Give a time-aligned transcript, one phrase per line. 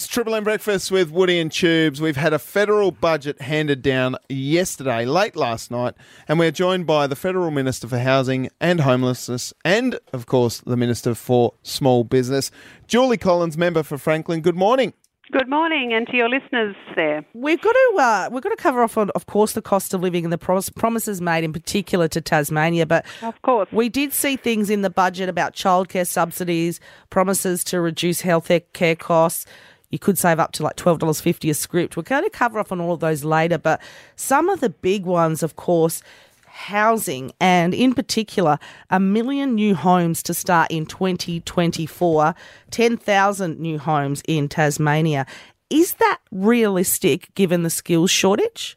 [0.00, 2.00] It's Triple M Breakfast with Woody and Tubes.
[2.00, 5.92] We've had a federal budget handed down yesterday, late last night,
[6.26, 10.78] and we're joined by the Federal Minister for Housing and Homelessness and, of course, the
[10.78, 12.50] Minister for Small Business,
[12.86, 14.40] Julie Collins, member for Franklin.
[14.40, 14.94] Good morning.
[15.32, 17.24] Good morning, and to your listeners there.
[17.34, 20.00] We've got to uh, we've got to cover off on, of course, the cost of
[20.00, 22.86] living and the pros- promises made in particular to Tasmania.
[22.86, 26.80] But of course, we did see things in the budget about childcare subsidies,
[27.10, 29.44] promises to reduce health care costs.
[29.90, 31.96] You could save up to like twelve dollars fifty a script.
[31.96, 33.80] We're going to cover off on all of those later, but
[34.16, 36.02] some of the big ones, of course,
[36.46, 38.58] housing and, in particular,
[38.90, 42.34] a million new homes to start in 2024,
[42.70, 45.26] 10,000 new homes in Tasmania.
[45.70, 48.76] Is that realistic given the skills shortage?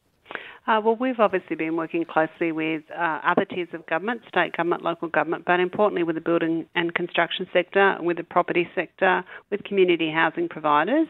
[0.65, 4.81] Uh, well, we've obviously been working closely with uh, other tiers of government, state government,
[4.81, 9.61] local government, but importantly with the building and construction sector, with the property sector, with
[9.65, 11.07] community housing providers.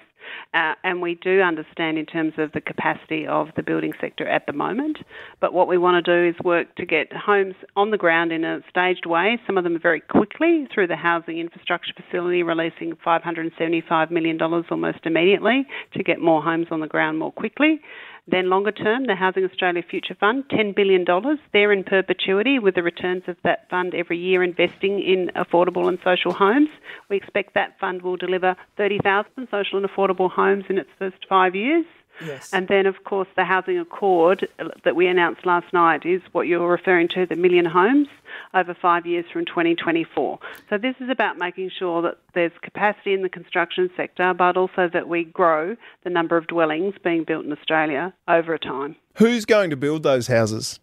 [0.53, 4.45] Uh, and we do understand in terms of the capacity of the building sector at
[4.45, 4.97] the moment.
[5.39, 8.43] But what we want to do is work to get homes on the ground in
[8.43, 14.11] a staged way, some of them very quickly through the Housing Infrastructure Facility, releasing $575
[14.11, 17.81] million almost immediately to get more homes on the ground more quickly.
[18.25, 21.05] Then longer term, the Housing Australia Future Fund, $10 billion.
[21.51, 25.99] They're in perpetuity with the returns of that fund every year investing in affordable and
[26.05, 26.69] social homes.
[27.09, 31.55] We expect that fund will deliver 30,000 social and affordable homes in its first five
[31.55, 31.85] years.
[32.23, 32.51] Yes.
[32.53, 34.47] And then, of course, the housing accord
[34.83, 38.07] that we announced last night is what you're referring to the million homes
[38.53, 40.39] over five years from 2024.
[40.69, 44.89] So, this is about making sure that there's capacity in the construction sector, but also
[44.93, 48.95] that we grow the number of dwellings being built in Australia over time.
[49.15, 50.79] Who's going to build those houses?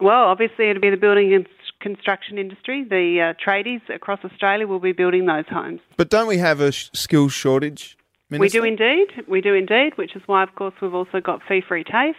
[0.00, 1.46] Well, obviously, it'll be the building and
[1.80, 2.84] construction industry.
[2.84, 5.80] The uh, tradies across Australia will be building those homes.
[5.96, 7.96] But don't we have a sh- skills shortage?
[8.30, 8.62] Minister?
[8.62, 9.08] We do indeed.
[9.28, 12.16] We do indeed, which is why, of course, we've also got fee-free TAFE,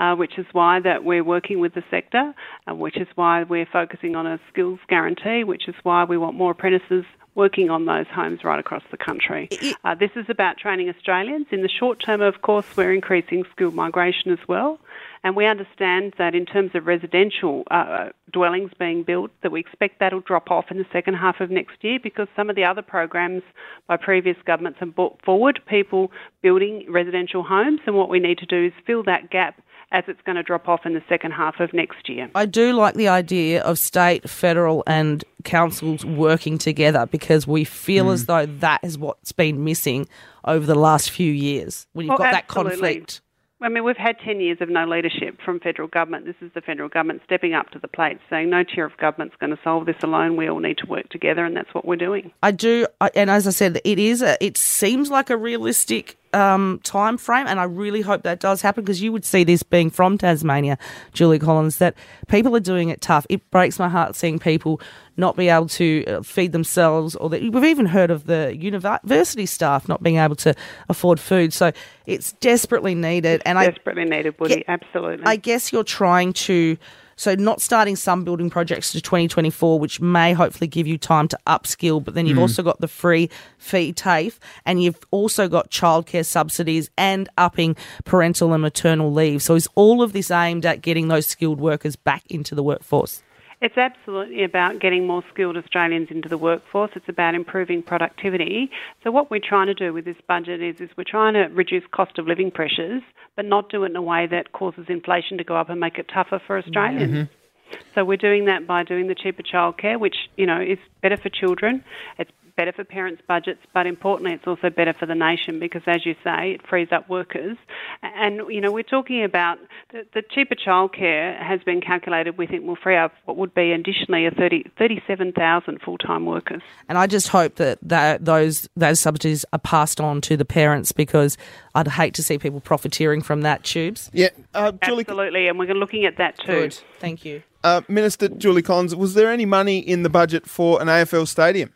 [0.00, 2.34] uh, which is why that we're working with the sector,
[2.68, 6.36] uh, which is why we're focusing on a skills guarantee, which is why we want
[6.36, 7.04] more apprentices
[7.36, 9.48] working on those homes right across the country.
[9.84, 11.46] Uh, this is about training Australians.
[11.52, 14.80] In the short term, of course, we're increasing skilled migration as well.
[15.26, 19.98] And we understand that in terms of residential uh, dwellings being built, that we expect
[19.98, 22.80] that'll drop off in the second half of next year because some of the other
[22.80, 23.42] programs
[23.88, 27.80] by previous governments have brought forward people building residential homes.
[27.88, 29.60] And what we need to do is fill that gap
[29.90, 32.30] as it's going to drop off in the second half of next year.
[32.36, 38.06] I do like the idea of state, federal, and councils working together because we feel
[38.06, 38.12] mm.
[38.12, 40.06] as though that is what's been missing
[40.44, 42.70] over the last few years when you've well, got absolutely.
[42.70, 43.20] that conflict.
[43.60, 46.26] I mean, we've had 10 years of no leadership from federal government.
[46.26, 49.34] This is the federal government stepping up to the plate, saying no chair of government's
[49.40, 50.36] going to solve this alone.
[50.36, 52.32] We all need to work together, and that's what we're doing.
[52.42, 54.20] I do, and as I said, it is.
[54.20, 58.62] A, it seems like a realistic um, time frame, and I really hope that does
[58.62, 60.78] happen because you would see this being from Tasmania,
[61.12, 61.94] Julie Collins, that
[62.28, 63.26] people are doing it tough.
[63.28, 64.80] It breaks my heart seeing people
[65.16, 69.46] not be able to uh, feed themselves, or that we've even heard of the university
[69.46, 70.54] staff not being able to
[70.88, 71.52] afford food.
[71.52, 71.72] So
[72.06, 74.64] it's desperately needed, and desperately I, needed, Woody.
[74.68, 75.24] Absolutely.
[75.24, 76.76] I guess you're trying to
[77.16, 81.38] so not starting some building projects to 2024, which may hopefully give you time to
[81.46, 82.42] upskill, but then you've mm.
[82.42, 88.52] also got the free fee TAFE and you've also got childcare subsidies and upping parental
[88.52, 89.42] and maternal leave.
[89.42, 93.22] So is all of this aimed at getting those skilled workers back into the workforce?
[93.66, 96.92] It's absolutely about getting more skilled Australians into the workforce.
[96.94, 98.70] It's about improving productivity.
[99.02, 101.82] So what we're trying to do with this budget is, is we're trying to reduce
[101.90, 103.02] cost of living pressures,
[103.34, 105.98] but not do it in a way that causes inflation to go up and make
[105.98, 107.12] it tougher for Australians.
[107.12, 107.76] Mm-hmm.
[107.96, 111.28] So we're doing that by doing the cheaper childcare, which you know is better for
[111.28, 111.82] children.
[112.20, 116.06] It's better for parents' budgets, but importantly, it's also better for the nation because, as
[116.06, 117.56] you say, it frees up workers.
[118.02, 119.58] And, you know, we're talking about
[119.92, 123.72] the, the cheaper childcare has been calculated, we think will free up what would be
[123.72, 126.62] additionally a 30, 37,000 full time workers.
[126.88, 130.92] And I just hope that, that those, those subsidies are passed on to the parents
[130.92, 131.36] because
[131.74, 134.10] I'd hate to see people profiteering from that, Tubes.
[134.12, 136.46] Yeah, uh, Julie, Absolutely, and we're looking at that too.
[136.46, 136.80] Good.
[136.98, 137.42] Thank you.
[137.62, 141.72] Uh, Minister Julie Collins, was there any money in the budget for an AFL stadium?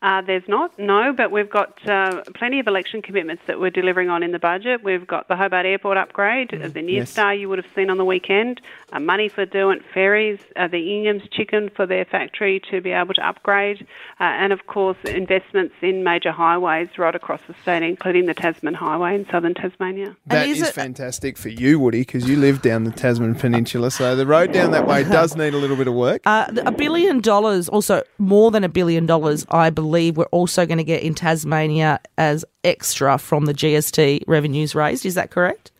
[0.00, 4.08] Uh, there's not, no, but we've got uh, plenty of election commitments that we're delivering
[4.08, 4.84] on in the budget.
[4.84, 7.10] We've got the Hobart Airport upgrade, mm, the New yes.
[7.10, 8.60] Star you would have seen on the weekend,
[8.92, 13.12] uh, money for Derwent Ferries, uh, the Ingham's Chicken for their factory to be able
[13.14, 13.88] to upgrade,
[14.20, 18.74] uh, and of course investments in major highways right across the state, including the Tasman
[18.74, 20.16] Highway in southern Tasmania.
[20.26, 24.14] That is, is fantastic for you, Woody, because you live down the Tasman Peninsula, so
[24.14, 26.22] the road down that way does need a little bit of work.
[26.24, 30.66] Uh, a billion dollars, also more than a billion dollars, I believe believe we're also
[30.66, 35.06] going to get in Tasmania as extra from the GST revenues raised.
[35.06, 35.70] Is that correct?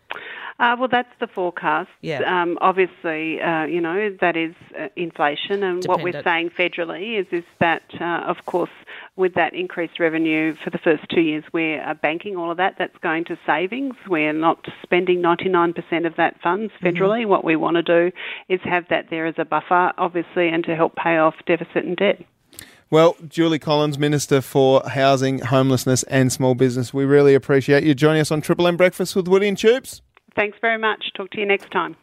[0.59, 1.89] Uh, well, that's the forecast.
[2.01, 2.19] Yeah.
[2.19, 7.27] Um, obviously, uh, you know that is uh, inflation, and what we're saying federally is
[7.31, 8.71] is that, uh, of course,
[9.15, 12.75] with that increased revenue for the first two years, we're uh, banking all of that.
[12.77, 13.95] That's going to savings.
[14.05, 16.87] We're not spending 99% of that funds mm-hmm.
[16.87, 17.21] federally.
[17.21, 17.29] Mm-hmm.
[17.29, 18.11] What we want to do
[18.49, 21.95] is have that there as a buffer, obviously, and to help pay off deficit and
[21.95, 22.21] debt.
[22.91, 28.21] Well, Julie Collins, Minister for Housing, Homelessness and Small Business, we really appreciate you joining
[28.21, 30.01] us on Triple M Breakfast with Woody and Tubes.
[30.35, 31.11] Thanks very much.
[31.15, 31.95] Talk to you next time.